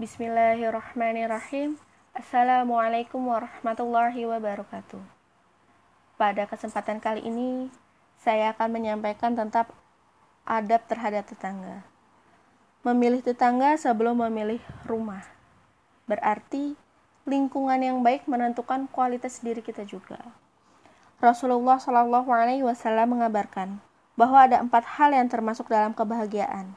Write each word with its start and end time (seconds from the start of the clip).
Bismillahirrahmanirrahim. 0.00 1.76
Assalamualaikum 2.16 3.20
warahmatullahi 3.20 4.24
wabarakatuh. 4.24 4.96
Pada 6.16 6.48
kesempatan 6.48 7.04
kali 7.04 7.28
ini, 7.28 7.68
saya 8.16 8.56
akan 8.56 8.80
menyampaikan 8.80 9.36
tentang 9.36 9.68
adab 10.48 10.88
terhadap 10.88 11.28
tetangga. 11.28 11.84
Memilih 12.80 13.20
tetangga 13.20 13.76
sebelum 13.76 14.24
memilih 14.24 14.64
rumah. 14.88 15.20
Berarti 16.08 16.80
lingkungan 17.28 17.84
yang 17.84 18.00
baik 18.00 18.24
menentukan 18.24 18.88
kualitas 18.88 19.44
diri 19.44 19.60
kita 19.60 19.84
juga. 19.84 20.32
Rasulullah 21.20 21.76
Shallallahu 21.76 22.64
Wasallam 22.64 23.20
mengabarkan 23.20 23.84
bahwa 24.16 24.48
ada 24.48 24.64
empat 24.64 24.96
hal 24.96 25.12
yang 25.12 25.28
termasuk 25.28 25.68
dalam 25.68 25.92
kebahagiaan. 25.92 26.72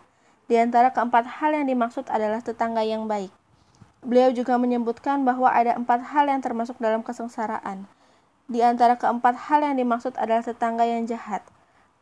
Di 0.52 0.60
antara 0.60 0.92
keempat 0.92 1.40
hal 1.40 1.56
yang 1.56 1.66
dimaksud 1.68 2.08
adalah 2.12 2.44
tetangga 2.44 2.84
yang 2.84 3.08
baik. 3.08 3.32
Beliau 4.04 4.36
juga 4.36 4.60
menyebutkan 4.60 5.24
bahwa 5.24 5.48
ada 5.48 5.80
empat 5.80 6.12
hal 6.12 6.28
yang 6.28 6.44
termasuk 6.44 6.76
dalam 6.84 7.00
kesengsaraan. 7.00 7.88
Di 8.52 8.60
antara 8.60 9.00
keempat 9.00 9.48
hal 9.48 9.64
yang 9.64 9.80
dimaksud 9.80 10.20
adalah 10.20 10.44
tetangga 10.44 10.84
yang 10.84 11.08
jahat. 11.08 11.48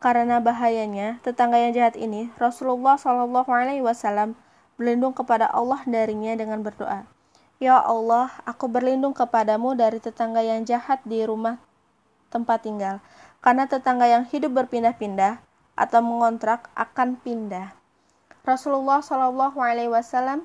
Karena 0.01 0.41
bahayanya, 0.41 1.21
tetangga 1.21 1.61
yang 1.61 1.77
jahat 1.77 1.93
ini, 1.93 2.33
Rasulullah 2.41 2.97
Shallallahu 2.97 3.53
Alaihi 3.53 3.85
Wasallam 3.85 4.33
berlindung 4.73 5.13
kepada 5.13 5.45
Allah 5.53 5.85
darinya 5.85 6.33
dengan 6.33 6.65
berdoa. 6.65 7.05
Ya 7.61 7.77
Allah, 7.77 8.33
aku 8.49 8.65
berlindung 8.65 9.13
kepadamu 9.13 9.77
dari 9.77 10.01
tetangga 10.01 10.41
yang 10.41 10.65
jahat 10.65 11.05
di 11.05 11.21
rumah 11.21 11.61
tempat 12.33 12.65
tinggal, 12.65 12.97
karena 13.45 13.69
tetangga 13.69 14.09
yang 14.09 14.25
hidup 14.25 14.57
berpindah-pindah 14.57 15.37
atau 15.77 15.99
mengontrak 16.01 16.73
akan 16.73 17.21
pindah. 17.21 17.77
Rasulullah 18.41 19.05
Shallallahu 19.05 19.61
Alaihi 19.61 19.93
Wasallam 19.93 20.41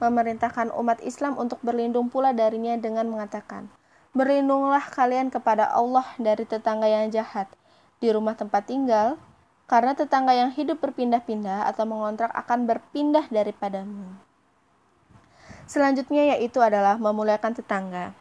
memerintahkan 0.00 0.72
umat 0.80 1.04
Islam 1.04 1.36
untuk 1.36 1.60
berlindung 1.60 2.08
pula 2.08 2.32
darinya 2.32 2.72
dengan 2.80 3.04
mengatakan, 3.12 3.68
Berlindunglah 4.16 4.80
kalian 4.94 5.28
kepada 5.28 5.68
Allah 5.68 6.06
dari 6.16 6.46
tetangga 6.48 6.86
yang 6.88 7.10
jahat 7.10 7.50
di 8.00 8.08
rumah 8.14 8.32
tempat 8.38 8.64
tinggal, 8.64 9.20
karena 9.68 9.92
tetangga 9.92 10.32
yang 10.32 10.54
hidup 10.54 10.80
berpindah-pindah 10.80 11.68
atau 11.68 11.84
mengontrak 11.84 12.32
akan 12.32 12.64
berpindah 12.64 13.28
daripadamu. 13.28 14.08
Selanjutnya 15.64 16.36
yaitu 16.36 16.60
adalah 16.60 16.96
memuliakan 16.96 17.56
tetangga. 17.56 18.16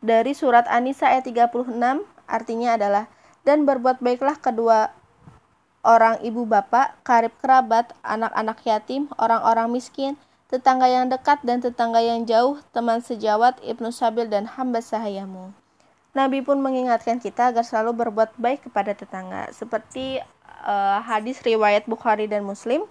Dari 0.00 0.32
surat 0.32 0.64
An-Nisa 0.68 1.12
ayat 1.12 1.28
36 1.28 1.76
artinya 2.24 2.76
adalah 2.76 3.04
dan 3.44 3.68
berbuat 3.68 4.00
baiklah 4.00 4.36
kedua 4.40 4.92
orang 5.80 6.20
ibu 6.20 6.44
bapak, 6.44 7.00
karib 7.04 7.32
kerabat, 7.40 7.92
anak-anak 8.04 8.60
yatim, 8.68 9.08
orang-orang 9.16 9.72
miskin, 9.72 10.20
tetangga 10.52 10.90
yang 10.90 11.08
dekat 11.08 11.40
dan 11.46 11.64
tetangga 11.64 12.04
yang 12.04 12.28
jauh, 12.28 12.60
teman 12.74 13.00
sejawat, 13.00 13.56
ibnu 13.64 13.88
sabil 13.88 14.28
dan 14.28 14.44
hamba 14.44 14.84
sahayamu. 14.84 15.52
Nabi 16.10 16.42
pun 16.42 16.58
mengingatkan 16.58 17.22
kita 17.22 17.54
agar 17.54 17.62
selalu 17.62 18.04
berbuat 18.04 18.34
baik 18.36 18.66
kepada 18.68 18.92
tetangga, 18.92 19.48
seperti 19.54 20.18
uh, 20.66 20.98
hadis 21.06 21.38
riwayat 21.46 21.86
Bukhari 21.86 22.26
dan 22.26 22.42
Muslim. 22.42 22.84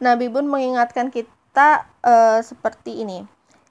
Nabi 0.00 0.32
pun 0.32 0.48
mengingatkan 0.48 1.12
kita 1.12 1.84
uh, 2.00 2.40
seperti 2.40 3.04
ini. 3.04 3.28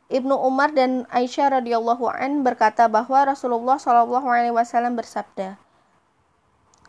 Ibnu 0.09 0.37
Umar 0.37 0.73
dan 0.73 1.05
Aisyah 1.09 1.61
radhiyallahu 1.61 2.09
an 2.09 2.41
berkata 2.45 2.89
bahwa 2.89 3.29
Rasulullah 3.29 3.77
shallallahu 3.77 4.25
alaihi 4.25 4.53
wasallam 4.53 4.97
bersabda 4.97 5.57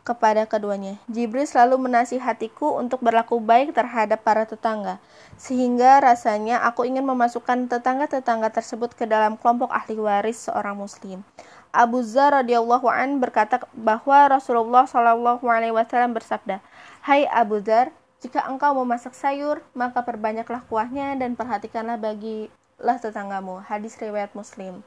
kepada 0.03 0.49
keduanya, 0.49 0.97
Jibril 1.07 1.45
selalu 1.45 1.89
menasihatiku 1.89 2.81
untuk 2.81 3.05
berlaku 3.05 3.39
baik 3.39 3.77
terhadap 3.77 4.25
para 4.25 4.49
tetangga, 4.49 4.99
sehingga 5.37 6.01
rasanya 6.01 6.65
aku 6.65 6.89
ingin 6.89 7.05
memasukkan 7.05 7.69
tetangga-tetangga 7.69 8.51
tersebut 8.51 8.97
ke 8.97 9.05
dalam 9.05 9.37
kelompok 9.37 9.71
ahli 9.71 10.01
waris 10.01 10.49
seorang 10.49 10.77
muslim. 10.77 11.23
Abu 11.71 12.03
Zar 12.03 12.35
radhiyallahu 12.43 12.91
an 12.91 13.23
berkata 13.23 13.63
bahwa 13.77 14.27
Rasulullah 14.27 14.91
shallallahu 14.91 15.47
alaihi 15.47 15.71
wasallam 15.71 16.19
bersabda, 16.19 16.59
"Hai 17.07 17.31
Abu 17.31 17.63
Zar, 17.63 17.95
jika 18.21 18.45
engkau 18.45 18.77
memasak 18.77 19.17
sayur, 19.17 19.65
maka 19.73 20.05
perbanyaklah 20.05 20.61
kuahnya 20.69 21.17
dan 21.17 21.39
perhatikanlah 21.39 21.97
bagilah 21.97 22.99
tetanggamu. 23.01 23.65
Hadis 23.65 23.97
riwayat 23.97 24.37
Muslim. 24.37 24.85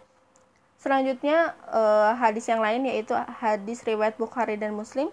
Selanjutnya 0.80 1.56
uh, 1.72 2.12
hadis 2.18 2.46
yang 2.50 2.60
lain 2.60 2.84
yaitu 2.88 3.16
hadis 3.40 3.82
riwayat 3.88 4.20
Bukhari 4.20 4.60
dan 4.60 4.76
Muslim. 4.76 5.08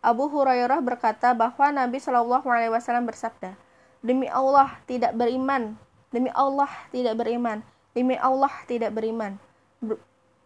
Abu 0.00 0.32
Hurairah 0.32 0.80
berkata 0.80 1.36
bahwa 1.36 1.68
Nabi 1.68 2.00
Shallallahu 2.00 2.48
Alaihi 2.48 2.72
Wasallam 2.72 3.04
bersabda, 3.04 3.52
demi 4.00 4.32
Allah 4.32 4.80
tidak 4.88 5.12
beriman, 5.12 5.76
demi 6.08 6.32
Allah 6.32 6.72
tidak 6.88 7.20
beriman, 7.20 7.60
demi 7.92 8.16
Allah 8.16 8.48
tidak 8.64 8.96
beriman. 8.96 9.36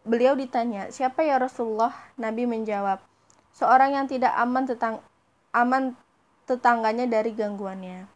Beliau 0.02 0.34
ditanya, 0.34 0.90
siapa 0.90 1.22
ya 1.22 1.38
Rasulullah? 1.38 1.94
Nabi 2.18 2.50
menjawab, 2.50 2.98
seorang 3.54 3.94
yang 3.94 4.06
tidak 4.10 4.34
aman 4.34 4.66
tentang 4.66 4.98
aman 5.54 5.94
tetangganya 6.50 7.06
dari 7.06 7.30
gangguannya. 7.30 8.10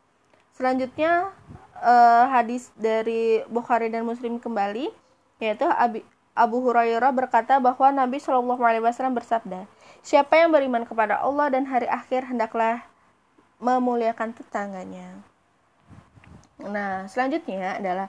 Selanjutnya 0.59 1.31
uh, 1.79 2.25
hadis 2.35 2.75
dari 2.75 3.47
Bukhari 3.47 3.95
dan 3.95 4.03
Muslim 4.05 4.43
kembali 4.43 4.91
yaitu 5.39 5.71
Abi, 5.71 6.03
Abu 6.39 6.63
Hurairah 6.63 7.11
berkata 7.11 7.59
bahwa 7.59 7.91
Nabi 7.91 8.23
Shallallahu 8.23 8.63
Alaihi 8.63 8.87
Wasallam 8.87 9.19
bersabda, 9.19 9.67
siapa 10.07 10.39
yang 10.39 10.55
beriman 10.55 10.87
kepada 10.87 11.19
Allah 11.19 11.51
dan 11.51 11.67
hari 11.67 11.91
akhir 11.91 12.31
hendaklah 12.31 12.87
memuliakan 13.59 14.31
tetangganya. 14.39 15.19
Nah, 16.63 17.11
selanjutnya 17.11 17.83
adalah 17.83 18.07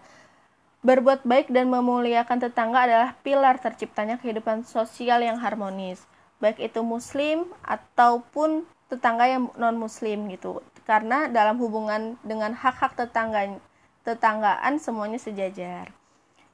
berbuat 0.86 1.26
baik 1.26 1.50
dan 1.50 1.74
memuliakan 1.74 2.38
tetangga 2.38 2.86
adalah 2.86 3.18
pilar 3.26 3.58
terciptanya 3.58 4.22
kehidupan 4.22 4.62
sosial 4.64 5.26
yang 5.26 5.42
harmonis, 5.42 6.06
baik 6.38 6.62
itu 6.62 6.86
muslim 6.86 7.50
ataupun 7.66 8.64
tetangga 8.90 9.30
yang 9.30 9.54
non 9.54 9.78
muslim 9.78 10.26
gitu 10.34 10.66
karena 10.90 11.30
dalam 11.30 11.62
hubungan 11.62 12.18
dengan 12.26 12.58
hak-hak 12.58 12.98
tetangga 12.98 13.62
tetanggaan 14.02 14.82
semuanya 14.82 15.22
sejajar 15.22 15.94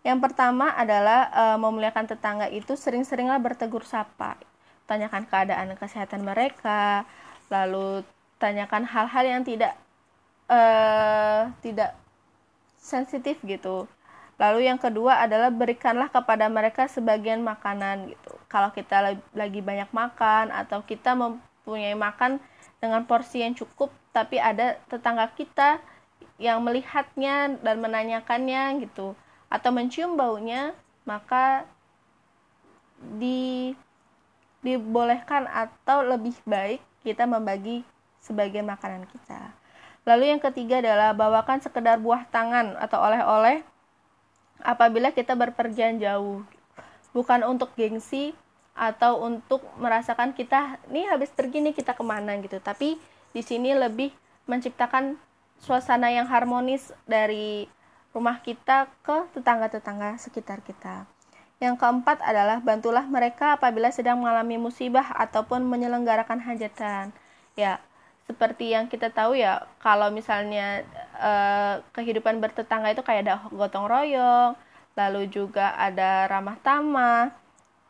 yang 0.06 0.22
pertama 0.22 0.70
adalah 0.78 1.34
e, 1.34 1.44
memuliakan 1.58 2.06
tetangga 2.06 2.46
itu 2.54 2.78
sering-seringlah 2.78 3.42
bertegur 3.42 3.82
sapa. 3.82 4.38
Tanyakan 4.86 5.26
keadaan 5.26 5.74
kesehatan 5.74 6.22
mereka 6.22 7.10
lalu 7.50 8.06
tanyakan 8.38 8.86
hal-hal 8.86 9.26
yang 9.26 9.42
tidak 9.42 9.74
e, 10.46 10.60
tidak 11.66 11.98
sensitif 12.78 13.42
gitu. 13.42 13.90
Lalu 14.38 14.70
yang 14.70 14.78
kedua 14.78 15.26
adalah 15.26 15.50
berikanlah 15.50 16.14
kepada 16.14 16.46
mereka 16.54 16.86
sebagian 16.86 17.42
makanan 17.42 18.14
gitu. 18.14 18.38
Kalau 18.46 18.70
kita 18.78 19.18
lagi 19.34 19.60
banyak 19.66 19.90
makan 19.90 20.54
atau 20.54 20.86
kita 20.86 21.18
mempunyai 21.18 21.98
makan 21.98 22.38
dengan 22.78 23.02
porsi 23.10 23.42
yang 23.42 23.58
cukup 23.58 23.90
tapi 24.14 24.38
ada 24.38 24.78
tetangga 24.86 25.34
kita 25.34 25.82
yang 26.38 26.62
melihatnya 26.62 27.58
dan 27.58 27.82
menanyakannya 27.82 28.86
gitu 28.86 29.18
atau 29.56 29.72
mencium 29.72 30.20
baunya 30.20 30.76
maka 31.08 31.64
di 33.00 33.72
dibolehkan 34.66 35.46
atau 35.46 36.02
lebih 36.02 36.34
baik 36.44 36.82
kita 37.06 37.30
membagi 37.30 37.86
sebagian 38.26 38.66
makanan 38.66 39.06
kita. 39.06 39.54
Lalu 40.10 40.34
yang 40.34 40.42
ketiga 40.42 40.82
adalah 40.82 41.14
bawakan 41.14 41.62
sekedar 41.62 42.02
buah 42.02 42.26
tangan 42.34 42.74
atau 42.82 42.98
oleh-oleh 42.98 43.62
apabila 44.66 45.14
kita 45.14 45.38
berpergian 45.38 46.02
jauh. 46.02 46.42
Bukan 47.14 47.46
untuk 47.46 47.78
gengsi 47.78 48.34
atau 48.76 49.24
untuk 49.24 49.64
merasakan 49.80 50.36
kita 50.36 50.84
nih 50.92 51.08
habis 51.08 51.32
pergi 51.32 51.64
nih 51.64 51.72
kita 51.72 51.96
ke 51.96 52.04
mana 52.04 52.36
gitu 52.44 52.60
tapi 52.60 53.00
di 53.32 53.40
sini 53.40 53.72
lebih 53.72 54.12
menciptakan 54.52 55.16
suasana 55.64 56.12
yang 56.12 56.28
harmonis 56.28 56.92
dari 57.08 57.72
rumah 58.16 58.40
kita 58.40 58.88
ke 59.04 59.28
tetangga-tetangga 59.36 60.16
sekitar 60.16 60.64
kita. 60.64 61.04
Yang 61.60 61.84
keempat 61.84 62.24
adalah 62.24 62.64
bantulah 62.64 63.04
mereka 63.04 63.60
apabila 63.60 63.92
sedang 63.92 64.24
mengalami 64.24 64.56
musibah 64.56 65.12
ataupun 65.20 65.68
menyelenggarakan 65.68 66.40
hajatan. 66.40 67.12
Ya 67.60 67.84
seperti 68.26 68.74
yang 68.74 68.88
kita 68.88 69.12
tahu 69.12 69.36
ya 69.36 69.68
kalau 69.84 70.10
misalnya 70.10 70.88
eh, 71.20 71.76
kehidupan 71.94 72.40
bertetangga 72.40 72.96
itu 72.96 73.04
kayak 73.06 73.22
ada 73.28 73.36
gotong 73.54 73.86
royong 73.86 74.58
lalu 74.98 75.30
juga 75.30 75.76
ada 75.78 76.26
ramah 76.26 76.58
tamah 76.66 77.30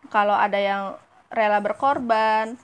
kalau 0.09 0.35
ada 0.35 0.57
yang 0.59 0.83
rela 1.31 1.61
berkorban 1.61 2.57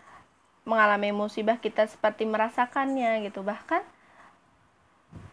mengalami 0.65 1.09
musibah 1.13 1.57
kita 1.57 1.89
seperti 1.89 2.25
merasakannya 2.29 3.25
gitu. 3.25 3.41
Bahkan 3.41 3.81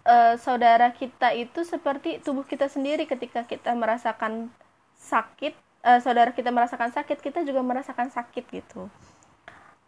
e, 0.09 0.17
saudara 0.41 0.89
kita 0.97 1.37
itu 1.37 1.61
seperti 1.69 2.25
tubuh 2.25 2.49
kita 2.49 2.73
sendiri 2.73 3.05
ketika 3.05 3.45
kita 3.45 3.77
merasakan 3.77 4.49
sakit 4.97 5.53
e, 5.85 5.91
saudara 6.01 6.33
kita 6.33 6.49
merasakan 6.49 6.89
sakit 6.89 7.21
kita 7.21 7.45
juga 7.45 7.61
merasakan 7.61 8.09
sakit 8.09 8.45
gitu 8.49 8.89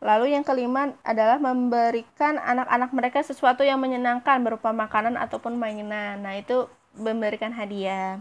Lalu 0.00 0.32
yang 0.32 0.40
kelima 0.40 0.96
adalah 1.05 1.37
memberikan 1.37 2.40
anak-anak 2.40 2.90
mereka 2.96 3.20
sesuatu 3.20 3.61
yang 3.61 3.76
menyenangkan 3.76 4.40
berupa 4.40 4.72
makanan 4.72 5.20
ataupun 5.20 5.61
mainan. 5.61 6.25
Nah, 6.25 6.40
itu 6.40 6.72
memberikan 6.96 7.52
hadiah. 7.52 8.17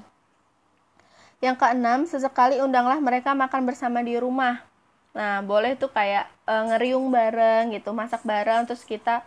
Yang 1.40 1.56
keenam, 1.64 2.04
sesekali 2.04 2.60
undanglah 2.60 3.00
mereka 3.00 3.32
makan 3.32 3.64
bersama 3.64 4.04
di 4.04 4.20
rumah. 4.20 4.60
Nah, 5.16 5.40
boleh 5.40 5.80
tuh 5.80 5.88
kayak 5.88 6.28
e, 6.44 6.54
ngeriung 6.68 7.08
bareng 7.16 7.72
gitu, 7.72 7.96
masak 7.96 8.28
bareng 8.28 8.68
terus 8.68 8.84
kita 8.84 9.24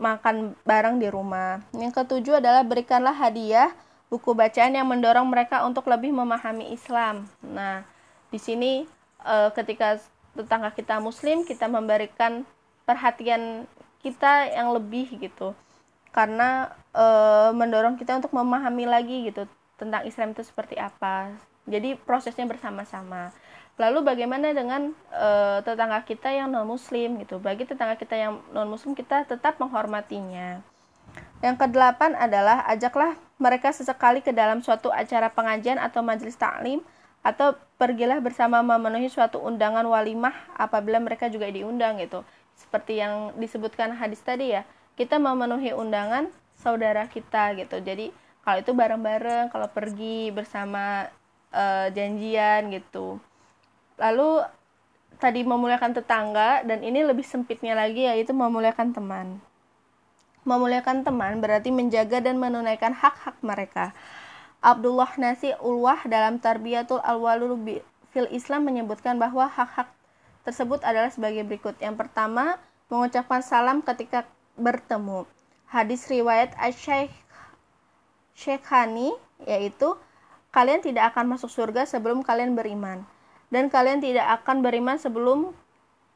makan 0.00 0.56
bareng 0.62 1.00
di 1.00 1.08
rumah. 1.08 1.60
Yang 1.76 2.04
ketujuh 2.04 2.38
adalah 2.38 2.62
berikanlah 2.64 3.12
hadiah 3.12 3.72
buku 4.12 4.36
bacaan 4.36 4.76
yang 4.76 4.84
mendorong 4.84 5.24
mereka 5.24 5.64
untuk 5.64 5.88
lebih 5.88 6.12
memahami 6.12 6.72
Islam. 6.72 7.24
Nah, 7.40 7.80
di 8.28 8.36
sini 8.40 8.88
e, 9.20 9.36
ketika 9.52 10.00
tetangga 10.32 10.72
kita 10.72 10.96
muslim 10.98 11.44
kita 11.44 11.68
memberikan 11.68 12.48
perhatian 12.88 13.68
kita 14.00 14.48
yang 14.48 14.72
lebih 14.72 15.12
gitu 15.20 15.52
karena 16.10 16.72
e, 16.96 17.04
mendorong 17.52 18.00
kita 18.00 18.16
untuk 18.16 18.32
memahami 18.32 18.88
lagi 18.88 19.28
gitu 19.28 19.44
tentang 19.76 20.08
Islam 20.08 20.32
itu 20.32 20.42
seperti 20.42 20.80
apa 20.80 21.36
jadi 21.68 21.94
prosesnya 22.00 22.48
bersama-sama 22.48 23.30
lalu 23.80 24.04
bagaimana 24.04 24.52
dengan 24.52 24.92
e, 25.08 25.28
tetangga 25.64 26.04
kita 26.04 26.28
yang 26.28 26.52
non 26.52 26.68
muslim 26.68 27.16
gitu? 27.20 27.40
Bagi 27.40 27.64
tetangga 27.64 27.96
kita 27.96 28.16
yang 28.16 28.42
non 28.52 28.68
muslim 28.68 28.92
kita 28.92 29.24
tetap 29.24 29.56
menghormatinya. 29.56 30.60
Yang 31.42 31.56
kedelapan 31.66 32.14
adalah 32.14 32.62
ajaklah 32.70 33.18
mereka 33.40 33.74
sesekali 33.74 34.22
ke 34.22 34.30
dalam 34.30 34.62
suatu 34.62 34.94
acara 34.94 35.32
pengajian 35.32 35.80
atau 35.80 36.00
majelis 36.04 36.38
taklim 36.38 36.78
atau 37.22 37.54
pergilah 37.78 38.18
bersama 38.22 38.62
memenuhi 38.62 39.10
suatu 39.10 39.42
undangan 39.42 39.86
walimah 39.86 40.34
apabila 40.54 41.02
mereka 41.02 41.26
juga 41.26 41.50
diundang 41.50 41.98
gitu. 41.98 42.22
Seperti 42.54 43.02
yang 43.02 43.34
disebutkan 43.38 43.98
hadis 43.98 44.22
tadi 44.22 44.54
ya 44.54 44.62
kita 44.94 45.18
memenuhi 45.18 45.74
undangan 45.74 46.30
saudara 46.54 47.10
kita 47.10 47.58
gitu. 47.58 47.82
Jadi 47.82 48.14
kalau 48.46 48.58
itu 48.62 48.72
bareng-bareng 48.74 49.50
kalau 49.50 49.66
pergi 49.70 50.30
bersama 50.30 51.10
uh, 51.50 51.90
janjian 51.90 52.70
gitu 52.70 53.18
lalu 54.02 54.42
tadi 55.22 55.46
memuliakan 55.46 55.94
tetangga 55.94 56.66
dan 56.66 56.82
ini 56.82 57.06
lebih 57.06 57.22
sempitnya 57.22 57.78
lagi 57.78 58.10
yaitu 58.10 58.34
memuliakan 58.34 58.90
teman 58.90 59.38
memuliakan 60.42 61.06
teman 61.06 61.38
berarti 61.38 61.70
menjaga 61.70 62.18
dan 62.18 62.42
menunaikan 62.42 62.90
hak-hak 62.90 63.38
mereka 63.46 63.94
Abdullah 64.62 65.10
Nasi 65.18 65.54
Ulwah 65.58 66.02
dalam 66.10 66.42
Tarbiyatul 66.42 67.02
Al-Walul 67.02 67.58
fil 68.14 68.30
Islam 68.30 68.62
menyebutkan 68.62 69.18
bahwa 69.18 69.50
hak-hak 69.50 69.90
tersebut 70.46 70.82
adalah 70.86 71.10
sebagai 71.10 71.42
berikut. 71.42 71.74
Yang 71.82 72.06
pertama, 72.06 72.62
mengucapkan 72.86 73.42
salam 73.42 73.82
ketika 73.82 74.22
bertemu. 74.54 75.26
Hadis 75.66 76.06
riwayat 76.06 76.54
Asy-Syaikh 76.60 77.10
yaitu 79.50 79.88
kalian 80.54 80.78
tidak 80.78 81.10
akan 81.10 81.34
masuk 81.34 81.50
surga 81.50 81.82
sebelum 81.82 82.22
kalian 82.22 82.54
beriman 82.54 83.02
dan 83.52 83.68
kalian 83.68 84.00
tidak 84.00 84.40
akan 84.40 84.64
beriman 84.64 84.96
sebelum 84.96 85.52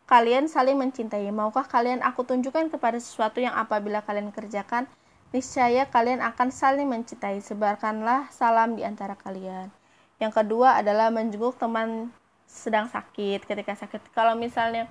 kalian 0.09 0.49
saling 0.49 0.81
mencintai. 0.81 1.29
Maukah 1.29 1.69
kalian 1.69 2.01
aku 2.01 2.25
tunjukkan 2.25 2.73
kepada 2.73 2.97
sesuatu 2.97 3.45
yang 3.45 3.53
apabila 3.53 4.01
kalian 4.01 4.33
kerjakan 4.33 4.89
niscaya 5.37 5.85
kalian 5.93 6.25
akan 6.25 6.49
saling 6.49 6.89
mencintai. 6.89 7.45
Sebarkanlah 7.45 8.33
salam 8.33 8.73
di 8.73 8.83
antara 8.89 9.13
kalian. 9.21 9.69
Yang 10.17 10.33
kedua 10.33 10.81
adalah 10.81 11.13
menjenguk 11.13 11.61
teman 11.61 12.09
sedang 12.49 12.89
sakit 12.89 13.45
ketika 13.45 13.77
sakit. 13.77 14.01
Kalau 14.17 14.33
misalnya 14.33 14.89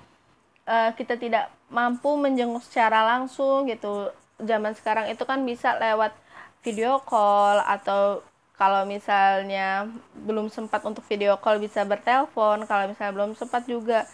uh, 0.70 0.94
kita 0.94 1.18
tidak 1.18 1.50
mampu 1.74 2.14
menjenguk 2.14 2.62
secara 2.62 3.02
langsung 3.02 3.66
gitu, 3.66 4.14
zaman 4.38 4.78
sekarang 4.78 5.10
itu 5.10 5.26
kan 5.26 5.42
bisa 5.42 5.74
lewat 5.82 6.14
video 6.62 7.02
call 7.02 7.64
atau 7.66 8.22
kalau 8.56 8.88
misalnya 8.88 9.92
belum 10.16 10.48
sempat 10.48 10.80
untuk 10.88 11.04
video 11.12 11.36
call 11.40 11.60
bisa 11.60 11.84
bertelepon, 11.84 12.64
kalau 12.64 12.88
misalnya 12.88 13.12
belum 13.12 13.36
sempat 13.36 13.68
juga 13.68 14.08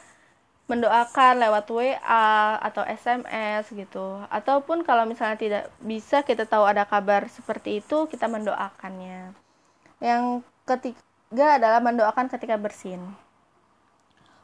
mendoakan 0.66 1.44
lewat 1.44 1.66
WA 1.68 2.58
atau 2.64 2.82
SMS 2.88 3.70
gitu. 3.70 4.24
Ataupun 4.32 4.88
kalau 4.88 5.04
misalnya 5.04 5.38
tidak 5.38 5.64
bisa 5.84 6.24
kita 6.24 6.48
tahu 6.48 6.64
ada 6.64 6.88
kabar 6.88 7.28
seperti 7.28 7.84
itu, 7.84 8.08
kita 8.08 8.26
mendoakannya. 8.32 9.36
Yang 10.02 10.42
ketiga 10.66 11.62
adalah 11.62 11.84
mendoakan 11.84 12.32
ketika 12.32 12.56
bersin. 12.56 13.04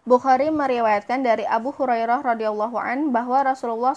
Bukhari 0.08 0.48
meriwayatkan 0.54 1.20
dari 1.20 1.44
Abu 1.44 1.76
Hurairah 1.76 2.24
radhiyallahu 2.24 2.80
an 2.80 3.12
bahwa 3.12 3.44
Rasulullah 3.44 3.92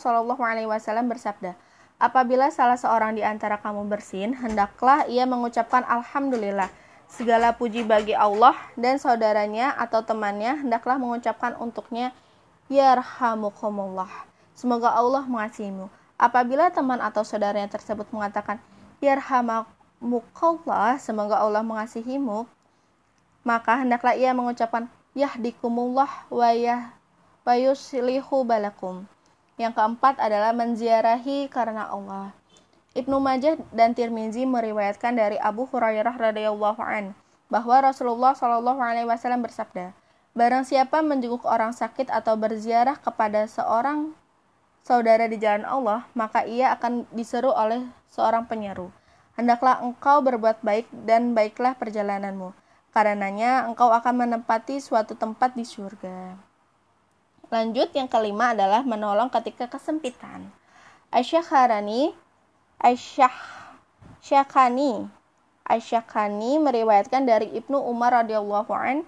wasallam 0.67 1.07
bersabda, 1.07 1.55
"Apabila 2.01 2.49
salah 2.49 2.81
seorang 2.81 3.15
di 3.15 3.23
antara 3.23 3.61
kamu 3.61 3.87
bersin, 3.87 4.33
hendaklah 4.33 5.05
ia 5.07 5.29
mengucapkan 5.29 5.85
alhamdulillah." 5.85 6.73
Segala 7.11 7.59
puji 7.59 7.83
bagi 7.83 8.15
Allah 8.15 8.55
dan 8.79 8.97
saudaranya 8.97 9.75
atau 9.75 10.07
temannya 10.07 10.63
hendaklah 10.63 10.95
mengucapkan 10.95 11.59
untuknya 11.59 12.15
Yarhamukumullah. 12.71 14.31
Semoga 14.55 14.95
Allah 14.95 15.27
mengasihimu. 15.27 15.91
Apabila 16.15 16.71
teman 16.71 17.03
atau 17.03 17.27
saudaranya 17.27 17.67
tersebut 17.67 18.07
mengatakan 18.15 18.63
Yarhamukallah, 19.03 21.03
semoga 21.03 21.43
Allah 21.43 21.67
mengasihimu, 21.67 22.47
maka 23.43 23.83
hendaklah 23.83 24.15
ia 24.15 24.31
mengucapkan 24.31 24.87
Yahdikumullah 25.19 26.31
wa 26.31 26.51
yah 26.55 26.95
wa 27.43 27.59
yuslihu 27.59 28.47
balakum. 28.47 29.03
Yang 29.61 29.77
keempat 29.77 30.17
adalah 30.17 30.57
menziarahi 30.57 31.53
karena 31.53 31.93
Allah. 31.93 32.33
Ibnu 32.97 33.21
Majah 33.21 33.61
dan 33.77 33.93
Tirmizi 33.93 34.49
meriwayatkan 34.49 35.13
dari 35.13 35.37
Abu 35.37 35.69
Hurairah 35.69 36.17
radhiyallahu 36.17 36.81
an 36.81 37.13
bahwa 37.53 37.85
Rasulullah 37.85 38.33
shallallahu 38.33 38.81
alaihi 38.81 39.05
wasallam 39.05 39.45
bersabda, 39.45 39.93
"Barang 40.33 40.65
siapa 40.65 41.05
menjenguk 41.05 41.45
orang 41.45 41.77
sakit 41.77 42.09
atau 42.09 42.41
berziarah 42.41 42.97
kepada 42.97 43.45
seorang 43.45 44.17
saudara 44.81 45.29
di 45.29 45.37
jalan 45.37 45.69
Allah, 45.69 46.09
maka 46.17 46.49
ia 46.49 46.73
akan 46.73 47.05
diseru 47.13 47.53
oleh 47.53 47.85
seorang 48.09 48.49
penyeru. 48.49 48.89
Hendaklah 49.37 49.85
engkau 49.85 50.25
berbuat 50.25 50.65
baik 50.65 50.89
dan 51.05 51.37
baiklah 51.37 51.77
perjalananmu, 51.77 52.57
karenanya 52.97 53.69
engkau 53.69 53.93
akan 53.93 54.25
menempati 54.25 54.81
suatu 54.81 55.13
tempat 55.21 55.53
di 55.53 55.69
surga." 55.69 56.50
Lanjut 57.51 57.91
yang 57.93 58.07
kelima 58.07 58.55
adalah 58.55 58.87
menolong 58.87 59.27
ketika 59.27 59.67
kesempitan. 59.67 60.55
Aisyah 61.11 61.43
Harani 61.51 62.15
Aisyah 62.79 63.35
Syakhani 64.23 65.11
Aisyakani 65.71 66.59
meriwayatkan 66.59 67.27
dari 67.27 67.47
Ibnu 67.55 67.79
Umar 67.79 68.23
radhiyallahu 68.23 68.75
an 68.75 69.07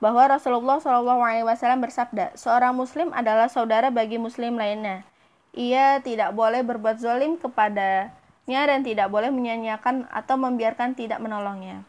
bahwa 0.00 0.24
Rasulullah 0.24 0.80
shallallahu 0.80 1.20
alaihi 1.20 1.44
wasallam 1.44 1.84
bersabda, 1.84 2.32
seorang 2.32 2.72
muslim 2.72 3.12
adalah 3.12 3.52
saudara 3.52 3.92
bagi 3.92 4.16
muslim 4.16 4.56
lainnya. 4.56 5.04
Ia 5.52 6.00
tidak 6.00 6.32
boleh 6.32 6.64
berbuat 6.64 6.96
zalim 6.96 7.36
kepadanya 7.36 8.62
dan 8.68 8.80
tidak 8.86 9.12
boleh 9.12 9.28
menyanyiakan 9.28 10.08
atau 10.08 10.40
membiarkan 10.40 10.96
tidak 10.96 11.20
menolongnya. 11.20 11.84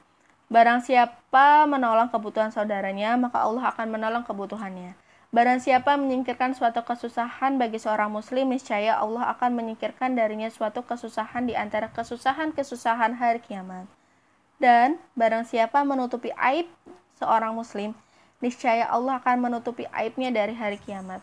Barang 0.52 0.84
siapa 0.84 1.64
menolong 1.70 2.10
kebutuhan 2.12 2.50
saudaranya, 2.52 3.16
maka 3.16 3.40
Allah 3.40 3.72
akan 3.72 3.88
menolong 3.88 4.26
kebutuhannya. 4.26 4.98
Barang 5.30 5.62
siapa 5.62 5.94
menyingkirkan 5.94 6.58
suatu 6.58 6.82
kesusahan 6.82 7.62
bagi 7.62 7.78
seorang 7.78 8.10
muslim, 8.10 8.50
niscaya 8.50 8.98
Allah 8.98 9.30
akan 9.38 9.62
menyingkirkan 9.62 10.18
darinya 10.18 10.50
suatu 10.50 10.82
kesusahan 10.82 11.46
di 11.46 11.54
antara 11.54 11.94
kesusahan-kesusahan 11.94 13.14
hari 13.14 13.38
kiamat. 13.38 13.86
Dan 14.58 14.98
barang 15.14 15.46
siapa 15.46 15.86
menutupi 15.86 16.34
aib 16.34 16.66
seorang 17.22 17.54
muslim, 17.54 17.94
niscaya 18.42 18.90
Allah 18.90 19.22
akan 19.22 19.38
menutupi 19.38 19.86
aibnya 19.94 20.34
dari 20.34 20.58
hari 20.58 20.82
kiamat. 20.82 21.22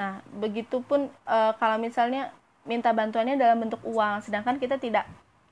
Nah, 0.00 0.24
begitupun 0.40 1.12
e, 1.12 1.38
kalau 1.60 1.76
misalnya 1.76 2.32
minta 2.64 2.88
bantuannya 2.96 3.36
dalam 3.36 3.68
bentuk 3.68 3.84
uang, 3.84 4.24
sedangkan 4.24 4.56
kita 4.56 4.80
tidak 4.80 5.04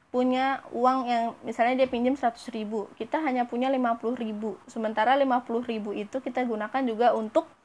punya 0.09 0.64
uang 0.73 1.04
yang 1.04 1.25
misalnya 1.45 1.85
dia 1.85 1.88
pinjam 1.92 2.16
100 2.16 2.49
ribu, 2.57 2.88
kita 2.97 3.21
hanya 3.21 3.45
punya 3.45 3.69
50 3.69 4.16
ribu. 4.16 4.57
Sementara 4.64 5.21
50 5.21 5.69
ribu 5.69 5.92
itu 5.92 6.16
kita 6.25 6.49
gunakan 6.49 6.80
juga 6.88 7.12
untuk 7.12 7.60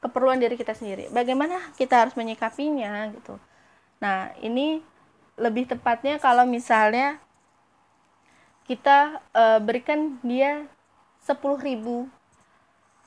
keperluan 0.00 0.40
diri 0.40 0.56
kita 0.56 0.72
sendiri. 0.72 1.12
Bagaimana 1.12 1.60
kita 1.76 2.04
harus 2.04 2.16
menyikapinya 2.16 3.12
gitu. 3.12 3.36
Nah, 4.00 4.32
ini 4.40 4.80
lebih 5.40 5.68
tepatnya 5.68 6.20
kalau 6.20 6.44
misalnya 6.44 7.20
kita 8.68 9.20
e, 9.32 9.44
berikan 9.64 10.20
dia 10.20 10.68
10.000 11.24 11.64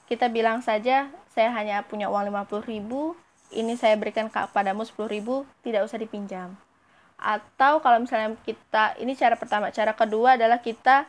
kita 0.09 0.27
bilang 0.27 0.59
saja 0.59 1.07
saya 1.31 1.49
hanya 1.55 1.85
punya 1.87 2.11
uang 2.11 2.29
50.000 2.29 2.67
ini 3.55 3.73
saya 3.77 3.95
berikan 3.95 4.27
kepadamu 4.27 4.83
10.000 4.83 5.23
tidak 5.63 5.81
usah 5.87 5.97
dipinjam 6.01 6.57
atau 7.15 7.79
kalau 7.79 8.03
misalnya 8.03 8.35
kita 8.43 8.99
ini 8.99 9.15
cara 9.15 9.39
pertama 9.39 9.71
cara 9.71 9.95
kedua 9.95 10.35
adalah 10.35 10.59
kita 10.59 11.07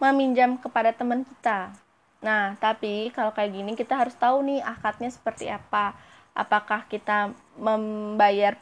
meminjam 0.00 0.56
kepada 0.56 0.96
teman 0.96 1.28
kita 1.28 1.76
Nah, 2.22 2.54
tapi 2.62 3.10
kalau 3.10 3.34
kayak 3.34 3.50
gini 3.50 3.72
kita 3.74 3.98
harus 3.98 4.14
tahu 4.14 4.46
nih 4.46 4.62
akadnya 4.62 5.10
seperti 5.10 5.50
apa. 5.50 5.94
apakah 6.32 6.88
kita 6.88 7.36
membayar 7.60 8.56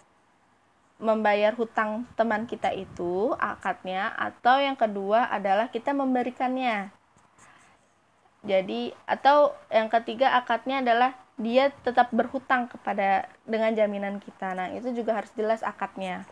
membayar 0.99 1.55
hutang 1.55 2.02
teman 2.19 2.43
kita 2.43 2.75
itu 2.75 3.31
akadnya 3.38 4.11
atau 4.19 4.59
yang 4.59 4.75
kedua 4.75 5.31
adalah 5.31 5.71
kita 5.71 5.95
memberikannya. 5.95 6.90
Jadi 8.43 8.90
atau 9.07 9.55
yang 9.71 9.87
ketiga 9.87 10.35
akadnya 10.35 10.83
adalah 10.83 11.14
dia 11.38 11.71
tetap 11.87 12.11
berhutang 12.11 12.67
kepada 12.67 13.31
dengan 13.47 13.71
jaminan 13.71 14.19
kita. 14.19 14.50
Nah 14.59 14.75
itu 14.75 14.90
juga 14.90 15.23
harus 15.23 15.31
jelas 15.38 15.62
akadnya. 15.62 16.26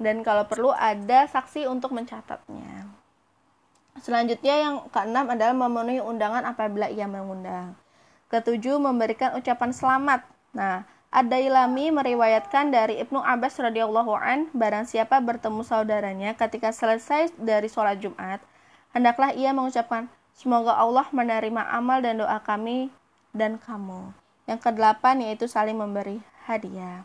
Dan 0.00 0.24
kalau 0.24 0.48
perlu 0.48 0.72
ada 0.72 1.28
saksi 1.28 1.68
untuk 1.68 1.92
mencatatnya 1.92 3.01
selanjutnya 4.00 4.54
yang 4.56 4.74
keenam 4.88 5.28
adalah 5.28 5.52
memenuhi 5.52 6.00
undangan 6.00 6.48
apabila 6.48 6.88
ia 6.88 7.04
mengundang 7.04 7.76
ketujuh 8.32 8.80
memberikan 8.80 9.36
ucapan 9.36 9.70
selamat 9.74 10.24
nah 10.56 10.88
Ad-Dailami 11.12 11.92
meriwayatkan 11.92 12.72
dari 12.72 12.96
Ibnu 13.04 13.20
Abbas 13.20 13.60
radhiyallahu 13.60 14.16
an, 14.16 14.48
barang 14.56 14.88
siapa 14.88 15.20
bertemu 15.20 15.60
saudaranya 15.60 16.32
ketika 16.32 16.72
selesai 16.72 17.36
dari 17.36 17.68
sholat 17.68 18.00
Jumat, 18.00 18.40
hendaklah 18.96 19.28
ia 19.36 19.52
mengucapkan, 19.52 20.08
semoga 20.32 20.72
Allah 20.72 21.04
menerima 21.12 21.68
amal 21.68 22.00
dan 22.00 22.16
doa 22.16 22.40
kami 22.40 22.88
dan 23.36 23.60
kamu. 23.60 24.08
Yang 24.48 24.60
kedelapan 24.64 25.20
yaitu 25.20 25.44
saling 25.44 25.76
memberi 25.76 26.24
hadiah. 26.48 27.04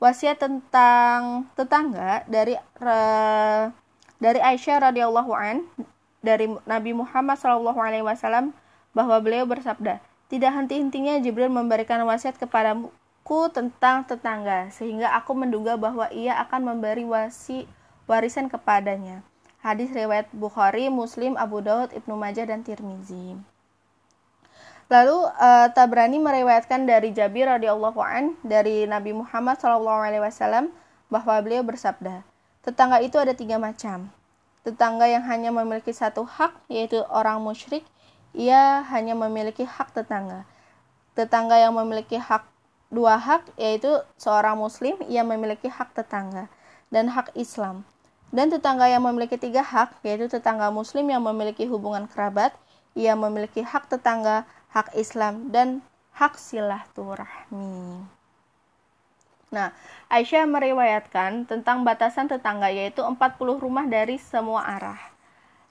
Wasiat 0.00 0.40
tentang 0.40 1.52
tetangga 1.52 2.24
dari 2.32 2.56
dari 4.16 4.40
Aisyah 4.40 4.88
radhiyallahu 4.88 5.32
an 5.36 5.68
dari 6.24 6.50
Nabi 6.66 6.94
Muhammad 6.94 7.38
wasallam 8.02 8.56
bahwa 8.96 9.18
beliau 9.22 9.46
bersabda, 9.46 10.02
tidak 10.28 10.50
henti-hentinya 10.54 11.20
Jibril 11.22 11.52
memberikan 11.52 12.02
wasiat 12.04 12.36
kepadamu 12.36 12.92
aku 13.28 13.52
tentang 13.52 14.08
tetangga, 14.08 14.72
sehingga 14.72 15.12
aku 15.12 15.36
menduga 15.36 15.76
bahwa 15.76 16.08
ia 16.08 16.40
akan 16.40 16.72
memberi 16.72 17.04
wasi 17.04 17.68
warisan 18.08 18.48
kepadanya. 18.48 19.20
Hadis 19.60 19.92
riwayat 19.92 20.32
Bukhari, 20.32 20.88
Muslim, 20.88 21.36
Abu 21.36 21.60
Daud, 21.60 21.92
Ibnu 21.92 22.16
Majah 22.16 22.48
dan 22.48 22.64
Tirmizi. 22.64 23.36
Lalu 24.88 25.28
uh, 25.28 25.68
Tabrani 25.76 26.16
meriwayatkan 26.16 26.88
dari 26.88 27.12
Jabir 27.12 27.52
radhiyallahu 27.52 28.00
an 28.00 28.32
dari 28.40 28.88
Nabi 28.88 29.12
Muhammad 29.12 29.60
SAW 29.60 30.72
bahwa 31.12 31.34
beliau 31.44 31.60
bersabda, 31.60 32.24
tetangga 32.64 33.04
itu 33.04 33.20
ada 33.20 33.36
tiga 33.36 33.60
macam. 33.60 34.08
Tetangga 34.68 35.08
yang 35.08 35.24
hanya 35.24 35.48
memiliki 35.48 35.96
satu 35.96 36.28
hak 36.28 36.52
yaitu 36.68 37.00
orang 37.08 37.40
musyrik, 37.40 37.88
ia 38.36 38.84
hanya 38.92 39.16
memiliki 39.16 39.64
hak 39.64 39.96
tetangga. 39.96 40.44
Tetangga 41.16 41.56
yang 41.56 41.72
memiliki 41.72 42.20
hak 42.20 42.44
dua 42.88 43.20
hak 43.20 43.44
yaitu 43.60 43.88
seorang 44.16 44.56
muslim 44.56 44.96
yang 45.08 45.28
memiliki 45.28 45.68
hak 45.68 45.92
tetangga 45.92 46.48
dan 46.88 47.12
hak 47.12 47.32
Islam 47.36 47.84
dan 48.32 48.48
tetangga 48.48 48.88
yang 48.88 49.04
memiliki 49.04 49.36
tiga 49.36 49.60
hak 49.60 49.92
yaitu 50.04 50.28
tetangga 50.28 50.72
muslim 50.72 51.04
yang 51.08 51.20
memiliki 51.20 51.68
hubungan 51.68 52.08
kerabat 52.08 52.56
ia 52.96 53.12
memiliki 53.12 53.60
hak 53.60 53.92
tetangga 53.92 54.48
hak 54.72 54.92
Islam 54.96 55.52
dan 55.52 55.84
hak 56.16 56.40
silaturahmi 56.40 58.08
Nah, 59.48 59.72
Aisyah 60.12 60.44
meriwayatkan 60.44 61.48
tentang 61.48 61.80
batasan 61.80 62.28
tetangga 62.28 62.68
yaitu 62.68 63.00
40 63.00 63.16
rumah 63.56 63.88
dari 63.88 64.20
semua 64.20 64.60
arah. 64.64 65.00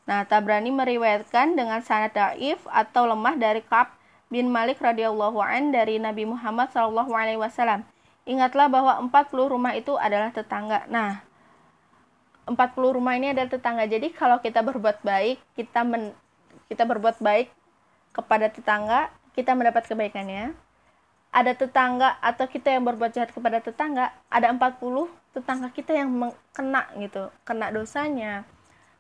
Nah, 0.09 0.25
Tabrani 0.25 0.73
meriwayatkan 0.73 1.53
dengan 1.53 1.83
sanad 1.83 2.15
daif 2.15 2.63
atau 2.71 3.05
lemah 3.05 3.35
dari 3.37 3.61
Ka'ab 3.61 3.93
bin 4.33 4.49
Malik 4.49 4.79
radhiyallahu 4.81 5.37
an 5.43 5.69
dari 5.69 5.99
Nabi 6.01 6.25
Muhammad 6.25 6.71
shallallahu 6.73 7.11
alaihi 7.11 7.37
wasallam. 7.37 7.83
Ingatlah 8.27 8.67
bahwa 8.67 8.93
40 9.07 9.53
rumah 9.53 9.75
itu 9.75 9.95
adalah 9.95 10.33
tetangga. 10.33 10.83
Nah, 10.89 11.23
40 12.47 12.95
rumah 12.95 13.13
ini 13.19 13.35
adalah 13.35 13.51
tetangga. 13.51 13.83
Jadi 13.83 14.11
kalau 14.15 14.39
kita 14.39 14.63
berbuat 14.63 15.03
baik, 15.03 15.37
kita 15.53 15.83
men, 15.83 16.15
kita 16.71 16.87
berbuat 16.87 17.19
baik 17.19 17.51
kepada 18.15 18.47
tetangga, 18.47 19.11
kita 19.35 19.53
mendapat 19.53 19.85
kebaikannya. 19.85 20.55
Ada 21.31 21.53
tetangga 21.53 22.17
atau 22.23 22.47
kita 22.49 22.73
yang 22.73 22.87
berbuat 22.87 23.13
jahat 23.13 23.29
kepada 23.35 23.61
tetangga, 23.61 24.15
ada 24.31 24.47
40 24.49 25.11
tetangga 25.35 25.69
kita 25.69 25.93
yang 25.93 26.33
kena 26.55 26.89
gitu, 26.97 27.29
kena 27.45 27.69
dosanya. 27.69 28.47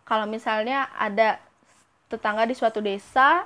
Kalau 0.05 0.29
misalnya 0.29 0.87
ada 0.95 1.41
tetangga 2.07 2.47
di 2.47 2.55
suatu 2.55 2.79
desa 2.79 3.43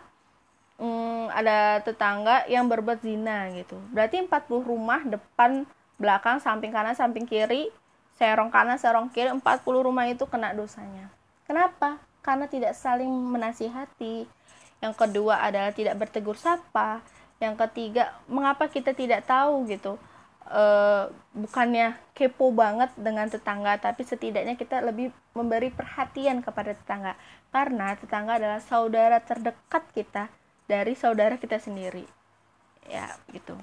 hmm, 0.81 1.29
ada 1.29 1.79
tetangga 1.85 2.49
yang 2.49 2.65
berbuat 2.65 3.05
zina 3.05 3.53
gitu. 3.53 3.77
Berarti 3.93 4.25
40 4.25 4.65
rumah 4.65 5.05
depan, 5.05 5.63
belakang, 6.01 6.41
samping 6.41 6.73
kanan, 6.73 6.97
samping 6.97 7.29
kiri, 7.29 7.69
serong 8.17 8.49
kanan, 8.49 8.81
serong 8.81 9.13
kiri, 9.13 9.29
40 9.29 9.41
rumah 9.85 10.09
itu 10.09 10.25
kena 10.25 10.51
dosanya. 10.57 11.13
Kenapa? 11.45 12.01
Karena 12.25 12.49
tidak 12.49 12.73
saling 12.73 13.09
menasihati. 13.09 14.25
Yang 14.81 14.93
kedua 14.97 15.45
adalah 15.45 15.69
tidak 15.69 16.01
bertegur 16.01 16.33
sapa. 16.33 17.05
Yang 17.41 17.55
ketiga, 17.67 18.13
mengapa 18.29 18.69
kita 18.69 18.93
tidak 18.93 19.25
tahu 19.25 19.65
gitu? 19.65 19.97
E, 20.45 20.63
bukannya 21.33 21.97
kepo 22.13 22.53
banget 22.53 22.93
dengan 22.93 23.25
tetangga, 23.25 23.81
tapi 23.81 24.05
setidaknya 24.05 24.53
kita 24.53 24.85
lebih 24.85 25.09
memberi 25.33 25.73
perhatian 25.73 26.45
kepada 26.45 26.77
tetangga. 26.77 27.17
Karena 27.49 27.97
tetangga 27.97 28.37
adalah 28.37 28.61
saudara 28.61 29.17
terdekat 29.25 29.89
kita 29.97 30.29
dari 30.69 30.93
saudara 30.93 31.41
kita 31.41 31.57
sendiri. 31.57 32.05
Ya, 32.85 33.09
gitu. 33.33 33.57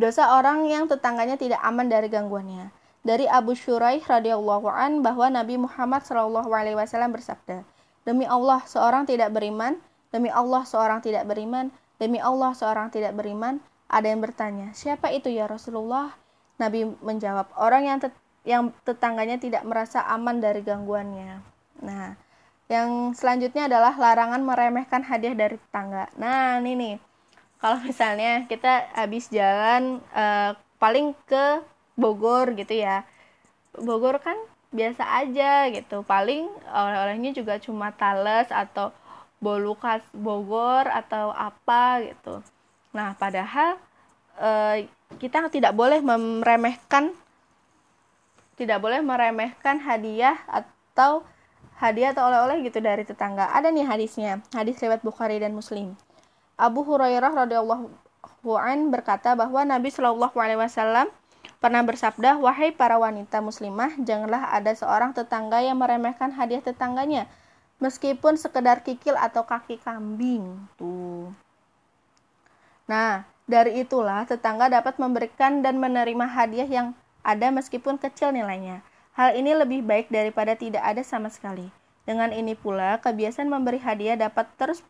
Dosa 0.00 0.32
orang 0.40 0.64
yang 0.72 0.88
tetangganya 0.88 1.36
tidak 1.36 1.60
aman 1.60 1.92
dari 1.92 2.08
gangguannya. 2.08 2.72
Dari 3.04 3.28
Abu 3.28 3.52
Shuraih 3.52 4.00
radhiyallahu 4.00 4.72
an 4.72 5.04
bahwa 5.04 5.28
Nabi 5.28 5.60
Muhammad 5.60 6.06
shallallahu 6.06 6.48
alaihi 6.48 6.78
wasallam 6.78 7.12
bersabda, 7.12 7.66
"Demi 8.08 8.24
Allah, 8.24 8.64
seorang 8.64 9.04
tidak 9.04 9.34
beriman, 9.34 9.76
demi 10.14 10.30
Allah 10.30 10.62
seorang 10.62 11.02
tidak 11.02 11.26
beriman, 11.26 11.74
demi 12.02 12.18
Allah 12.18 12.50
seorang 12.58 12.90
tidak 12.90 13.14
beriman." 13.14 13.62
Ada 13.86 14.10
yang 14.10 14.18
bertanya, 14.18 14.74
"Siapa 14.74 15.14
itu 15.14 15.30
ya 15.30 15.46
Rasulullah?" 15.46 16.10
Nabi 16.58 16.90
menjawab, 16.98 17.54
"Orang 17.54 17.86
yang 17.86 18.02
tet 18.02 18.10
yang 18.42 18.74
tetangganya 18.82 19.38
tidak 19.38 19.62
merasa 19.62 20.02
aman 20.10 20.42
dari 20.42 20.66
gangguannya." 20.66 21.38
Nah, 21.86 22.18
yang 22.72 23.12
selanjutnya 23.12 23.68
adalah 23.68 23.92
larangan 24.00 24.40
meremehkan 24.40 25.04
hadiah 25.04 25.36
dari 25.36 25.60
tetangga. 25.60 26.08
Nah, 26.16 26.56
ini 26.64 26.72
nih. 26.72 26.96
Kalau 27.60 27.78
misalnya 27.84 28.48
kita 28.50 28.90
habis 28.96 29.30
jalan 29.30 30.02
uh, 30.16 30.56
paling 30.82 31.14
ke 31.28 31.62
Bogor 31.94 32.56
gitu 32.56 32.74
ya. 32.74 33.04
Bogor 33.76 34.18
kan 34.18 34.34
biasa 34.72 35.04
aja 35.22 35.68
gitu. 35.68 36.02
Paling 36.02 36.48
oleh-olehnya 36.72 37.36
juga 37.36 37.60
cuma 37.60 37.92
tales 37.92 38.48
atau 38.48 38.90
bolu 39.42 39.74
khas 39.74 40.06
Bogor 40.14 40.86
atau 40.86 41.34
apa 41.34 42.06
gitu. 42.06 42.38
Nah, 42.94 43.18
padahal 43.18 43.74
uh, 44.38 44.78
kita 45.18 45.50
tidak 45.50 45.74
boleh 45.74 45.98
meremehkan 45.98 47.10
tidak 48.54 48.78
boleh 48.78 49.02
meremehkan 49.02 49.82
hadiah 49.82 50.38
atau 50.46 51.26
hadiah 51.82 52.14
atau 52.14 52.30
oleh-oleh 52.30 52.62
gitu 52.62 52.78
dari 52.78 53.02
tetangga. 53.02 53.50
Ada 53.50 53.74
nih 53.74 53.82
hadisnya, 53.82 54.38
hadis 54.54 54.78
riwayat 54.78 55.02
Bukhari 55.02 55.42
dan 55.42 55.50
Muslim. 55.56 55.98
Abu 56.54 56.86
Hurairah 56.86 57.32
radhiyallahu 57.42 57.90
an 58.54 58.78
berkata 58.94 59.34
bahwa 59.34 59.66
Nabi 59.66 59.90
Shallallahu 59.90 60.36
alaihi 60.38 60.62
wasallam 60.62 61.10
pernah 61.58 61.82
bersabda, 61.82 62.38
"Wahai 62.38 62.70
para 62.70 63.02
wanita 63.02 63.42
muslimah, 63.42 63.98
janganlah 63.98 64.54
ada 64.54 64.70
seorang 64.78 65.10
tetangga 65.10 65.58
yang 65.58 65.80
meremehkan 65.82 66.30
hadiah 66.30 66.62
tetangganya, 66.62 67.26
meskipun 67.82 68.38
sekedar 68.38 68.86
kikil 68.86 69.18
atau 69.18 69.42
kaki 69.42 69.82
kambing." 69.82 70.70
Tuh. 70.78 71.34
Nah, 72.86 73.26
dari 73.50 73.82
itulah 73.82 74.22
tetangga 74.22 74.70
dapat 74.70 75.02
memberikan 75.02 75.66
dan 75.66 75.82
menerima 75.82 76.26
hadiah 76.30 76.68
yang 76.70 76.94
ada 77.26 77.50
meskipun 77.50 77.98
kecil 77.98 78.30
nilainya. 78.30 78.86
Hal 79.12 79.36
ini 79.36 79.52
lebih 79.52 79.84
baik 79.84 80.08
daripada 80.08 80.56
tidak 80.56 80.82
ada 80.82 81.02
sama 81.04 81.28
sekali. 81.28 81.68
Dengan 82.02 82.34
ini 82.34 82.58
pula, 82.58 82.98
kebiasaan 82.98 83.46
memberi 83.46 83.78
hadiah 83.78 84.18
dapat 84.18 84.50
terus 84.58 84.82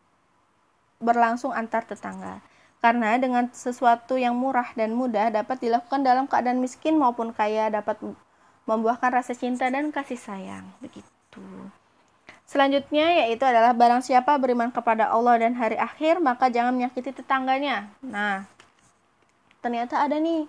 berlangsung 1.03 1.51
antar 1.53 1.85
tetangga. 1.85 2.41
Karena 2.79 3.15
dengan 3.15 3.47
sesuatu 3.51 4.19
yang 4.19 4.35
murah 4.35 4.71
dan 4.75 4.91
mudah 4.95 5.31
dapat 5.31 5.59
dilakukan 5.59 6.03
dalam 6.03 6.25
keadaan 6.27 6.59
miskin 6.59 6.99
maupun 6.99 7.31
kaya 7.31 7.71
dapat 7.71 7.99
membuahkan 8.67 9.11
rasa 9.11 9.35
cinta 9.35 9.67
dan 9.67 9.91
kasih 9.91 10.19
sayang. 10.19 10.67
Begitu. 10.79 11.43
Selanjutnya 12.53 13.25
yaitu 13.25 13.41
adalah 13.49 13.73
barang 13.73 14.05
siapa 14.05 14.37
beriman 14.37 14.69
kepada 14.69 15.09
Allah 15.09 15.41
dan 15.41 15.57
hari 15.57 15.73
akhir 15.73 16.21
maka 16.21 16.53
jangan 16.53 16.77
menyakiti 16.77 17.09
tetangganya. 17.09 17.89
Nah, 18.05 18.45
ternyata 19.65 20.05
ada 20.05 20.21
nih 20.21 20.45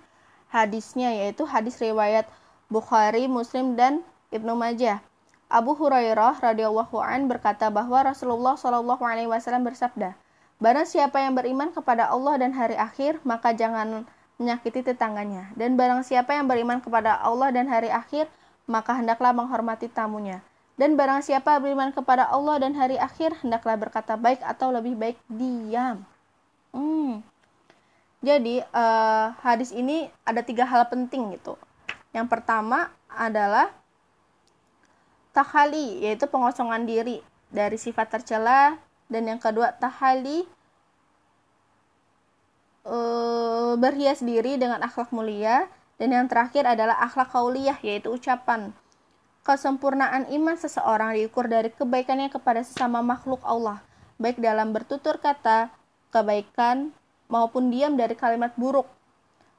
hadisnya 0.52 1.16
yaitu 1.16 1.48
hadis 1.48 1.80
riwayat 1.80 2.28
Bukhari, 2.68 3.24
Muslim, 3.24 3.72
dan 3.72 4.04
Ibnu 4.28 4.52
Majah. 4.52 5.00
Abu 5.48 5.72
Hurairah 5.72 6.44
radhiyallahu 6.44 7.00
an 7.00 7.24
berkata 7.24 7.72
bahwa 7.72 8.04
Rasulullah 8.04 8.60
shallallahu 8.60 9.00
alaihi 9.00 9.32
wasallam 9.32 9.64
bersabda, 9.64 10.12
"Barang 10.60 10.84
siapa 10.84 11.24
yang 11.24 11.32
beriman 11.32 11.72
kepada 11.72 12.12
Allah 12.12 12.36
dan 12.36 12.52
hari 12.52 12.76
akhir, 12.76 13.24
maka 13.24 13.56
jangan 13.56 14.04
menyakiti 14.36 14.84
tetangganya. 14.84 15.56
Dan 15.56 15.80
barang 15.80 16.04
siapa 16.04 16.36
yang 16.36 16.52
beriman 16.52 16.84
kepada 16.84 17.16
Allah 17.16 17.48
dan 17.48 17.64
hari 17.64 17.88
akhir, 17.88 18.28
maka 18.68 18.92
hendaklah 18.92 19.32
menghormati 19.32 19.88
tamunya. 19.88 20.44
Dan 20.74 20.98
barang 20.98 21.22
siapa 21.22 21.54
beriman 21.62 21.94
kepada 21.94 22.26
Allah 22.26 22.58
dan 22.58 22.74
hari 22.74 22.98
akhir, 22.98 23.46
hendaklah 23.46 23.78
berkata 23.78 24.18
baik 24.18 24.42
atau 24.42 24.74
lebih 24.74 24.98
baik 24.98 25.18
diam. 25.30 26.02
Hmm. 26.74 27.22
Jadi 28.24 28.58
uh, 28.74 29.36
hadis 29.38 29.70
ini 29.70 30.10
ada 30.26 30.42
tiga 30.42 30.66
hal 30.66 30.90
penting 30.90 31.38
gitu. 31.38 31.54
Yang 32.10 32.26
pertama 32.26 32.90
adalah 33.06 33.70
tahali, 35.30 36.02
yaitu 36.02 36.26
pengosongan 36.26 36.82
diri 36.88 37.22
dari 37.54 37.78
sifat 37.78 38.10
tercela. 38.10 38.74
Dan 39.06 39.30
yang 39.30 39.38
kedua 39.38 39.76
tahali, 39.78 40.42
uh, 42.82 43.78
berhias 43.78 44.26
diri 44.26 44.58
dengan 44.58 44.82
akhlak 44.82 45.14
mulia. 45.14 45.70
Dan 46.02 46.10
yang 46.10 46.26
terakhir 46.26 46.66
adalah 46.66 46.98
akhlak 46.98 47.30
kauliyah, 47.30 47.78
yaitu 47.86 48.10
ucapan 48.10 48.74
Kesempurnaan 49.44 50.32
iman 50.32 50.56
seseorang 50.56 51.20
diukur 51.20 51.52
dari 51.52 51.68
kebaikannya 51.68 52.32
kepada 52.32 52.64
sesama 52.64 53.04
makhluk 53.04 53.44
Allah, 53.44 53.84
baik 54.16 54.40
dalam 54.40 54.72
bertutur 54.72 55.20
kata, 55.20 55.68
kebaikan, 56.08 56.96
maupun 57.28 57.68
diam 57.68 57.92
dari 57.92 58.16
kalimat 58.16 58.56
buruk, 58.56 58.88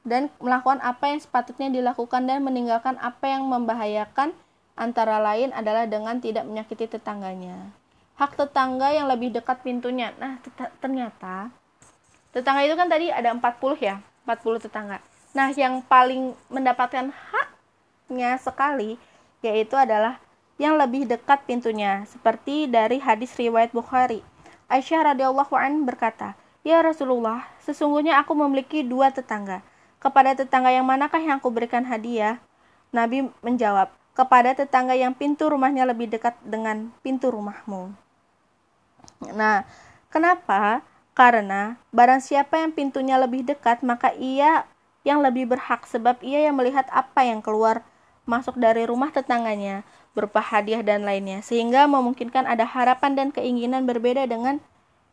dan 0.02 0.34
melakukan 0.42 0.82
apa 0.82 1.14
yang 1.14 1.22
sepatutnya 1.22 1.70
dilakukan 1.70 2.26
dan 2.26 2.42
meninggalkan 2.42 2.98
apa 2.98 3.30
yang 3.30 3.46
membahayakan, 3.46 4.34
antara 4.74 5.22
lain 5.22 5.54
adalah 5.54 5.86
dengan 5.86 6.18
tidak 6.18 6.50
menyakiti 6.50 6.90
tetangganya. 6.90 7.70
Hak 8.18 8.42
tetangga 8.42 8.90
yang 8.90 9.06
lebih 9.06 9.38
dekat 9.38 9.62
pintunya. 9.62 10.18
Nah, 10.18 10.42
ternyata 10.82 11.54
tetangga 12.34 12.66
itu 12.66 12.74
kan 12.74 12.90
tadi 12.90 13.14
ada 13.14 13.30
40 13.38 13.78
ya, 13.78 14.02
40 14.26 14.66
tetangga. 14.66 14.98
Nah, 15.38 15.54
yang 15.54 15.86
paling 15.86 16.34
mendapatkan 16.50 17.14
haknya 17.14 18.42
sekali 18.42 18.98
yaitu 19.46 19.78
adalah 19.78 20.18
yang 20.56 20.80
lebih 20.80 21.06
dekat 21.06 21.44
pintunya, 21.44 22.08
seperti 22.08 22.66
dari 22.72 22.98
hadis 22.98 23.36
riwayat 23.36 23.76
Bukhari. 23.76 24.24
Aisyah 24.72 25.14
radhiyallahu 25.14 25.54
an 25.54 25.86
berkata, 25.86 26.34
"Ya 26.66 26.82
Rasulullah, 26.82 27.46
sesungguhnya 27.62 28.18
aku 28.24 28.34
memiliki 28.34 28.82
dua 28.82 29.14
tetangga. 29.14 29.62
Kepada 30.02 30.34
tetangga 30.34 30.72
yang 30.72 30.88
manakah 30.88 31.20
yang 31.20 31.38
aku 31.38 31.52
berikan 31.52 31.86
hadiah?" 31.86 32.42
Nabi 32.96 33.30
menjawab, 33.44 33.92
"Kepada 34.16 34.56
tetangga 34.56 34.96
yang 34.96 35.14
pintu 35.14 35.52
rumahnya 35.52 35.84
lebih 35.86 36.08
dekat 36.08 36.40
dengan 36.42 36.96
pintu 37.04 37.30
rumahmu." 37.30 37.92
Nah, 39.36 39.68
kenapa? 40.08 40.82
Karena 41.16 41.80
barang 41.92 42.24
siapa 42.24 42.60
yang 42.60 42.72
pintunya 42.72 43.16
lebih 43.20 43.44
dekat, 43.44 43.84
maka 43.84 44.12
ia 44.16 44.68
yang 45.06 45.22
lebih 45.22 45.48
berhak 45.48 45.86
sebab 45.86 46.20
ia 46.26 46.50
yang 46.50 46.58
melihat 46.58 46.90
apa 46.90 47.24
yang 47.24 47.40
keluar 47.40 47.86
masuk 48.26 48.58
dari 48.58 48.90
rumah 48.90 49.14
tetangganya 49.14 49.86
berupa 50.18 50.42
hadiah 50.42 50.82
dan 50.82 51.06
lainnya 51.06 51.46
sehingga 51.46 51.86
memungkinkan 51.86 52.50
ada 52.50 52.66
harapan 52.66 53.14
dan 53.14 53.28
keinginan 53.30 53.86
berbeda 53.86 54.26
dengan 54.26 54.60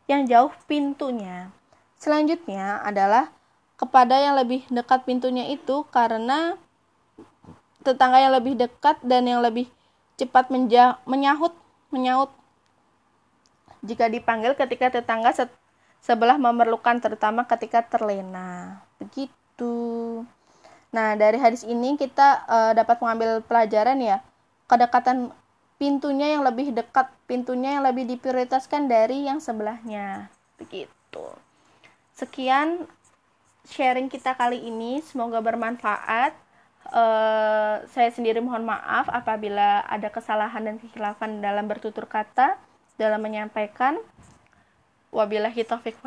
yang 0.09 0.25
jauh 0.25 0.51
pintunya. 0.65 1.53
Selanjutnya 2.01 2.83
adalah 2.83 3.31
kepada 3.77 4.19
yang 4.19 4.35
lebih 4.35 4.65
dekat 4.67 5.05
pintunya 5.07 5.47
itu 5.53 5.87
karena 5.93 6.59
tetangga 7.83 8.19
yang 8.19 8.33
lebih 8.33 8.55
dekat 8.55 8.99
dan 9.03 9.27
yang 9.27 9.43
lebih 9.43 9.67
cepat 10.15 10.47
menyahut 11.07 11.53
menyahut 11.91 12.31
jika 13.83 14.07
dipanggil 14.07 14.55
ketika 14.55 14.87
tetangga 14.87 15.35
se 15.35 15.45
sebelah 15.99 16.39
memerlukan 16.39 16.99
terutama 16.99 17.47
ketika 17.47 17.83
terlena. 17.83 18.83
Begitu. 18.99 19.73
Nah, 20.93 21.17
dari 21.17 21.41
hadis 21.41 21.65
ini 21.65 21.97
kita 21.97 22.45
uh, 22.45 22.71
dapat 22.77 23.01
mengambil 23.01 23.41
pelajaran 23.41 23.97
ya, 23.97 24.21
kedekatan 24.69 25.33
pintunya 25.81 26.37
yang 26.37 26.45
lebih 26.45 26.69
dekat, 26.69 27.09
pintunya 27.25 27.75
yang 27.75 27.83
lebih 27.83 28.05
diprioritaskan 28.05 28.85
dari 28.85 29.25
yang 29.25 29.41
sebelahnya. 29.41 30.29
Begitu. 30.61 31.25
Sekian 32.13 32.85
sharing 33.65 34.05
kita 34.05 34.37
kali 34.37 34.61
ini, 34.61 35.01
semoga 35.01 35.41
bermanfaat. 35.41 36.37
Uh, 36.93 37.81
saya 37.89 38.13
sendiri 38.13 38.37
mohon 38.43 38.67
maaf 38.67 39.09
apabila 39.09 39.81
ada 39.87 40.13
kesalahan 40.13 40.61
dan 40.61 40.75
kekhilafan 40.77 41.41
dalam 41.41 41.65
bertutur 41.65 42.05
kata 42.05 42.53
dalam 43.01 43.17
menyampaikan. 43.17 43.97
Wabillahi 45.09 45.65
taufiq 45.65 45.97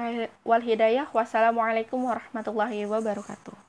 wal 0.46 0.62
hidayah. 0.62 1.10
Wassalamualaikum 1.10 1.98
warahmatullahi 2.06 2.86
wabarakatuh. 2.86 3.65